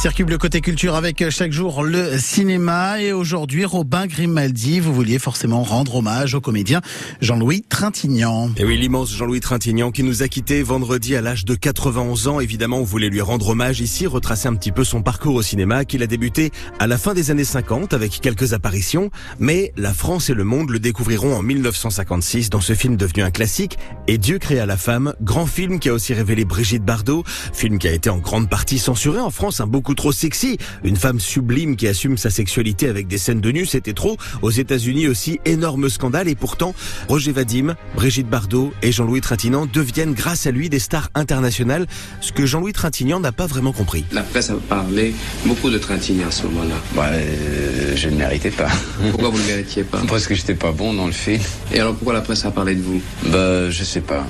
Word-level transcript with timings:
Circuit 0.00 0.24
le 0.24 0.38
côté 0.38 0.62
culture 0.62 0.94
avec 0.94 1.28
chaque 1.28 1.52
jour 1.52 1.82
le 1.82 2.16
cinéma 2.16 3.02
et 3.02 3.12
aujourd'hui 3.12 3.66
Robin 3.66 4.06
Grimaldi, 4.06 4.80
vous 4.80 4.94
vouliez 4.94 5.18
forcément 5.18 5.62
rendre 5.62 5.96
hommage 5.96 6.34
au 6.34 6.40
comédien 6.40 6.80
Jean-Louis 7.20 7.66
Trintignant. 7.68 8.48
Et 8.56 8.64
oui, 8.64 8.78
l'immense 8.78 9.14
Jean-Louis 9.14 9.40
Trintignant 9.40 9.90
qui 9.90 10.02
nous 10.02 10.22
a 10.22 10.28
quittés 10.28 10.62
vendredi 10.62 11.16
à 11.16 11.20
l'âge 11.20 11.44
de 11.44 11.54
91 11.54 12.28
ans. 12.28 12.40
Évidemment, 12.40 12.78
on 12.78 12.82
voulait 12.82 13.10
lui 13.10 13.20
rendre 13.20 13.50
hommage 13.50 13.80
ici, 13.80 14.06
retracer 14.06 14.48
un 14.48 14.54
petit 14.54 14.72
peu 14.72 14.84
son 14.84 15.02
parcours 15.02 15.34
au 15.34 15.42
cinéma 15.42 15.84
qu'il 15.84 16.02
a 16.02 16.06
débuté 16.06 16.50
à 16.78 16.86
la 16.86 16.96
fin 16.96 17.12
des 17.12 17.30
années 17.30 17.44
50 17.44 17.92
avec 17.92 18.22
quelques 18.22 18.54
apparitions, 18.54 19.10
mais 19.38 19.74
la 19.76 19.92
France 19.92 20.30
et 20.30 20.34
le 20.34 20.44
monde 20.44 20.70
le 20.70 20.78
découvriront 20.78 21.34
en 21.34 21.42
1956 21.42 22.48
dans 22.48 22.62
ce 22.62 22.74
film 22.74 22.96
devenu 22.96 23.22
un 23.22 23.30
classique 23.30 23.76
Et 24.08 24.16
Dieu 24.16 24.38
créa 24.38 24.64
la 24.64 24.78
femme, 24.78 25.12
grand 25.20 25.44
film 25.44 25.78
qui 25.78 25.90
a 25.90 25.92
aussi 25.92 26.14
révélé 26.14 26.46
Brigitte 26.46 26.86
Bardot, 26.86 27.22
film 27.52 27.78
qui 27.78 27.86
a 27.86 27.92
été 27.92 28.08
en 28.08 28.16
grande 28.16 28.48
partie 28.48 28.78
censuré 28.78 29.20
en 29.20 29.30
France, 29.30 29.60
un 29.60 29.66
beaucoup 29.66 29.89
trop 29.94 30.12
sexy. 30.12 30.58
Une 30.84 30.96
femme 30.96 31.20
sublime 31.20 31.76
qui 31.76 31.88
assume 31.88 32.16
sa 32.16 32.30
sexualité 32.30 32.88
avec 32.88 33.06
des 33.06 33.18
scènes 33.18 33.40
de 33.40 33.50
nu, 33.50 33.66
c'était 33.66 33.92
trop. 33.92 34.16
Aux 34.42 34.50
États-Unis 34.50 35.08
aussi, 35.08 35.40
énorme 35.44 35.88
scandale. 35.88 36.28
Et 36.28 36.34
pourtant, 36.34 36.74
Roger 37.08 37.32
Vadim, 37.32 37.74
Brigitte 37.94 38.28
Bardot 38.28 38.72
et 38.82 38.92
Jean-Louis 38.92 39.20
Trintignant 39.20 39.66
deviennent 39.66 40.14
grâce 40.14 40.46
à 40.46 40.50
lui 40.50 40.68
des 40.68 40.78
stars 40.78 41.10
internationales, 41.14 41.86
ce 42.20 42.32
que 42.32 42.46
Jean-Louis 42.46 42.72
Trintignant 42.72 43.20
n'a 43.20 43.32
pas 43.32 43.46
vraiment 43.46 43.72
compris. 43.72 44.04
La 44.12 44.22
presse 44.22 44.50
a 44.50 44.54
parlé 44.54 45.14
beaucoup 45.44 45.70
de 45.70 45.78
Trintignant 45.78 46.28
à 46.28 46.30
ce 46.30 46.46
moment-là. 46.46 46.76
Bah, 46.94 47.08
euh, 47.12 47.96
je 47.96 48.08
ne 48.08 48.16
méritais 48.16 48.50
pas. 48.50 48.68
Pourquoi 49.10 49.30
vous 49.30 49.38
ne 49.38 49.42
le 49.42 49.48
méritiez 49.48 49.84
pas? 49.84 50.00
Parce 50.08 50.26
que 50.26 50.34
j'étais 50.34 50.54
pas 50.54 50.72
bon 50.72 50.94
dans 50.94 51.06
le 51.06 51.12
film. 51.12 51.40
Et 51.72 51.80
alors 51.80 51.94
pourquoi 51.94 52.12
la 52.12 52.20
presse 52.20 52.44
a 52.44 52.50
parlé 52.50 52.74
de 52.74 52.82
vous? 52.82 53.02
Bah, 53.26 53.70
je 53.70 53.84
sais 53.84 54.00
pas. 54.00 54.26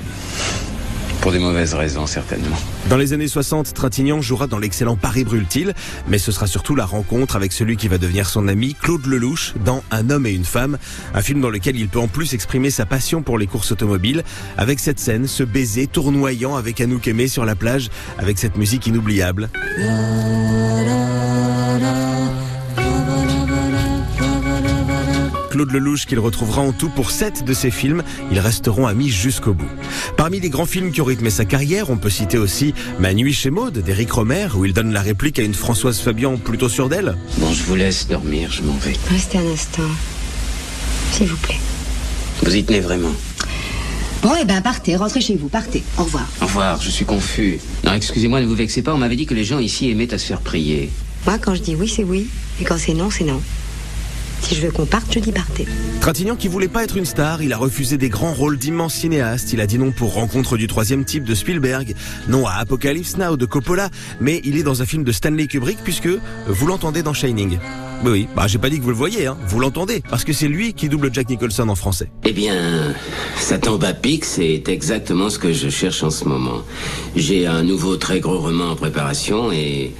Pour 1.21 1.31
des 1.31 1.39
mauvaises 1.39 1.75
raisons, 1.75 2.07
certainement. 2.07 2.55
Dans 2.89 2.97
les 2.97 3.13
années 3.13 3.27
60, 3.27 3.75
Trintignant 3.75 4.21
jouera 4.21 4.47
dans 4.47 4.57
l'excellent 4.57 4.95
Paris 4.95 5.23
brûle-t-il, 5.23 5.75
mais 6.07 6.17
ce 6.17 6.31
sera 6.31 6.47
surtout 6.47 6.75
la 6.75 6.85
rencontre 6.85 7.35
avec 7.35 7.51
celui 7.51 7.77
qui 7.77 7.87
va 7.87 7.99
devenir 7.99 8.27
son 8.27 8.47
ami, 8.47 8.73
Claude 8.73 9.05
Lelouch, 9.05 9.53
dans 9.63 9.83
Un 9.91 10.09
homme 10.09 10.25
et 10.25 10.31
une 10.31 10.45
femme, 10.45 10.79
un 11.13 11.21
film 11.21 11.39
dans 11.39 11.51
lequel 11.51 11.75
il 11.75 11.89
peut 11.89 11.99
en 11.99 12.07
plus 12.07 12.33
exprimer 12.33 12.71
sa 12.71 12.87
passion 12.87 13.21
pour 13.21 13.37
les 13.37 13.45
courses 13.45 13.71
automobiles, 13.71 14.23
avec 14.57 14.79
cette 14.79 14.99
scène, 14.99 15.27
ce 15.27 15.43
baiser 15.43 15.85
tournoyant 15.85 16.55
avec 16.55 16.81
Anouk 16.81 17.07
Aimé 17.07 17.27
sur 17.27 17.45
la 17.45 17.55
plage, 17.55 17.89
avec 18.17 18.39
cette 18.39 18.57
musique 18.57 18.87
inoubliable. 18.87 19.49
Claude 25.61 25.73
Lelouch 25.73 26.07
qu'il 26.07 26.17
retrouvera 26.17 26.63
en 26.63 26.71
tout 26.71 26.89
pour 26.89 27.11
sept 27.11 27.45
de 27.45 27.53
ses 27.53 27.69
films. 27.69 28.01
Ils 28.31 28.39
resteront 28.39 28.87
amis 28.87 29.09
jusqu'au 29.09 29.53
bout. 29.53 29.69
Parmi 30.17 30.39
les 30.39 30.49
grands 30.49 30.65
films 30.65 30.91
qui 30.91 31.01
ont 31.01 31.05
rythmé 31.05 31.29
sa 31.29 31.45
carrière, 31.45 31.91
on 31.91 31.97
peut 31.97 32.09
citer 32.09 32.39
aussi 32.39 32.73
Ma 32.97 33.13
nuit 33.13 33.31
chez 33.31 33.51
Maude 33.51 33.77
d'Éric 33.77 34.11
Romer, 34.11 34.47
où 34.55 34.65
il 34.65 34.73
donne 34.73 34.91
la 34.91 35.01
réplique 35.01 35.37
à 35.37 35.43
une 35.43 35.53
Françoise 35.53 35.99
Fabian 35.99 36.37
plutôt 36.37 36.67
sûre 36.67 36.89
d'elle. 36.89 37.15
Bon, 37.37 37.53
je 37.53 37.61
vous 37.61 37.75
laisse 37.75 38.07
dormir, 38.07 38.51
je 38.51 38.63
m'en 38.63 38.73
vais. 38.77 38.95
Restez 39.11 39.37
un 39.37 39.45
instant. 39.53 39.83
S'il 41.11 41.27
vous 41.27 41.37
plaît. 41.37 41.59
Vous 42.41 42.55
y 42.55 42.63
tenez 42.63 42.79
vraiment? 42.79 43.13
Bon, 44.23 44.31
eh 44.41 44.45
ben, 44.45 44.61
partez, 44.61 44.95
rentrez 44.95 45.21
chez 45.21 45.35
vous, 45.35 45.47
partez. 45.47 45.83
Au 45.99 46.05
revoir. 46.05 46.27
Au 46.41 46.45
revoir, 46.45 46.81
je 46.81 46.89
suis 46.89 47.05
confus. 47.05 47.59
Non, 47.83 47.93
excusez-moi, 47.93 48.41
ne 48.41 48.47
vous 48.47 48.55
vexez 48.55 48.81
pas, 48.81 48.95
on 48.95 48.97
m'avait 48.97 49.15
dit 49.15 49.27
que 49.27 49.35
les 49.35 49.43
gens 49.43 49.59
ici 49.59 49.91
aimaient 49.91 50.11
à 50.11 50.17
se 50.17 50.25
faire 50.25 50.41
prier. 50.41 50.89
Moi, 51.27 51.37
quand 51.37 51.53
je 51.53 51.61
dis 51.61 51.75
oui, 51.75 51.87
c'est 51.87 52.03
oui. 52.03 52.27
Et 52.59 52.63
quand 52.63 52.79
c'est 52.79 52.95
non, 52.95 53.11
c'est 53.11 53.25
non. 53.25 53.39
Si 54.41 54.55
je 54.55 54.61
veux 54.61 54.71
qu'on 54.71 54.85
parte, 54.85 55.13
je 55.13 55.19
dis 55.19 55.31
partez. 55.31 55.67
Trintignant 56.01 56.35
qui 56.35 56.47
voulait 56.47 56.67
pas 56.67 56.83
être 56.83 56.97
une 56.97 57.05
star, 57.05 57.41
il 57.41 57.53
a 57.53 57.57
refusé 57.57 57.97
des 57.97 58.09
grands 58.09 58.33
rôles 58.33 58.57
d'immenses 58.57 58.95
cinéastes. 58.95 59.53
Il 59.53 59.61
a 59.61 59.67
dit 59.67 59.77
non 59.77 59.91
pour 59.91 60.13
Rencontre 60.13 60.57
du 60.57 60.67
troisième 60.67 61.05
type 61.05 61.23
de 61.23 61.35
Spielberg, 61.35 61.95
non 62.27 62.47
à 62.47 62.53
Apocalypse 62.53 63.17
Now 63.17 63.37
de 63.37 63.45
Coppola, 63.45 63.89
mais 64.19 64.41
il 64.43 64.57
est 64.57 64.63
dans 64.63 64.81
un 64.81 64.85
film 64.85 65.03
de 65.03 65.11
Stanley 65.11 65.47
Kubrick 65.47 65.77
puisque 65.83 66.09
vous 66.47 66.67
l'entendez 66.67 67.03
dans 67.03 67.13
Shining. 67.13 67.59
Oui, 68.03 68.11
oui, 68.11 68.27
bah 68.35 68.47
j'ai 68.47 68.57
pas 68.57 68.71
dit 68.71 68.79
que 68.79 68.83
vous 68.83 68.89
le 68.89 68.95
voyez, 68.95 69.27
hein. 69.27 69.37
vous 69.45 69.59
l'entendez, 69.59 70.01
parce 70.09 70.23
que 70.23 70.33
c'est 70.33 70.47
lui 70.47 70.73
qui 70.73 70.89
double 70.89 71.11
Jack 71.13 71.29
Nicholson 71.29 71.69
en 71.69 71.75
français. 71.75 72.09
Eh 72.25 72.33
bien, 72.33 72.95
ça 73.37 73.59
tombe 73.59 73.83
à 73.83 73.93
pic, 73.93 74.25
c'est 74.25 74.63
exactement 74.67 75.29
ce 75.29 75.37
que 75.37 75.53
je 75.53 75.69
cherche 75.69 76.01
en 76.01 76.09
ce 76.09 76.25
moment. 76.25 76.63
J'ai 77.15 77.45
un 77.45 77.61
nouveau 77.61 77.97
très 77.97 78.19
gros 78.19 78.39
roman 78.39 78.71
en 78.71 78.75
préparation 78.75 79.51
et 79.51 79.91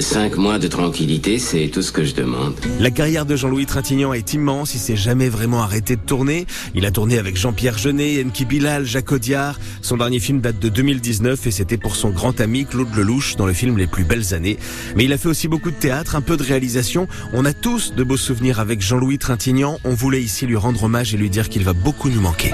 Cinq 0.00 0.36
mois 0.36 0.58
de 0.58 0.66
tranquillité, 0.66 1.38
c'est 1.38 1.68
tout 1.68 1.82
ce 1.82 1.92
que 1.92 2.04
je 2.04 2.14
demande. 2.14 2.54
La 2.80 2.90
carrière 2.90 3.26
de 3.26 3.36
Jean-Louis 3.36 3.66
Trintignant 3.66 4.12
est 4.12 4.34
immense. 4.34 4.74
Il 4.74 4.80
s'est 4.80 4.96
jamais 4.96 5.28
vraiment 5.28 5.62
arrêté 5.62 5.94
de 5.94 6.00
tourner. 6.00 6.46
Il 6.74 6.84
a 6.84 6.90
tourné 6.90 7.16
avec 7.16 7.36
Jean-Pierre 7.36 7.78
Jeunet, 7.78 8.24
Enki 8.24 8.44
Bilal, 8.44 8.84
Jacques 8.84 9.12
Audiard. 9.12 9.60
Son 9.82 9.96
dernier 9.96 10.18
film 10.18 10.40
date 10.40 10.58
de 10.58 10.68
2019 10.68 11.46
et 11.46 11.50
c'était 11.52 11.76
pour 11.76 11.94
son 11.94 12.10
grand 12.10 12.40
ami 12.40 12.66
Claude 12.66 12.92
Lelouch 12.94 13.36
dans 13.36 13.46
le 13.46 13.52
film 13.52 13.78
Les 13.78 13.86
plus 13.86 14.04
belles 14.04 14.34
années. 14.34 14.58
Mais 14.96 15.04
il 15.04 15.12
a 15.12 15.18
fait 15.18 15.28
aussi 15.28 15.46
beaucoup 15.46 15.70
de 15.70 15.76
théâtre, 15.76 16.16
un 16.16 16.22
peu 16.22 16.36
de 16.36 16.42
réalisation. 16.42 17.06
On 17.32 17.44
a 17.44 17.52
tous 17.52 17.94
de 17.94 18.02
beaux 18.02 18.16
souvenirs 18.16 18.58
avec 18.58 18.80
Jean-Louis 18.80 19.18
Trintignant. 19.18 19.78
On 19.84 19.94
voulait 19.94 20.22
ici 20.22 20.46
lui 20.46 20.56
rendre 20.56 20.82
hommage 20.82 21.14
et 21.14 21.16
lui 21.16 21.30
dire 21.30 21.48
qu'il 21.48 21.62
va 21.62 21.72
beaucoup 21.72 22.08
nous 22.08 22.20
manquer. 22.20 22.52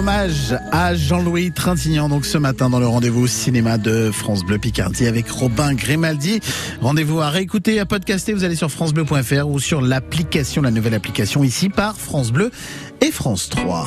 Hommage 0.00 0.56
à 0.72 0.94
Jean-Louis 0.94 1.52
Trintignant, 1.52 2.08
donc 2.08 2.24
ce 2.24 2.38
matin 2.38 2.70
dans 2.70 2.80
le 2.80 2.86
rendez-vous 2.86 3.26
cinéma 3.26 3.76
de 3.76 4.10
France 4.10 4.44
Bleu 4.44 4.56
Picardie 4.56 5.06
avec 5.06 5.28
Robin 5.28 5.74
Grimaldi. 5.74 6.40
Rendez-vous 6.80 7.20
à 7.20 7.28
réécouter, 7.28 7.78
à 7.80 7.84
podcaster, 7.84 8.32
vous 8.32 8.42
allez 8.42 8.54
sur 8.54 8.70
francebleu.fr 8.70 9.46
ou 9.46 9.60
sur 9.60 9.82
l'application, 9.82 10.62
la 10.62 10.70
nouvelle 10.70 10.94
application 10.94 11.44
ici 11.44 11.68
par 11.68 11.98
France 11.98 12.32
Bleu 12.32 12.50
et 13.02 13.10
France 13.10 13.50
3. 13.50 13.78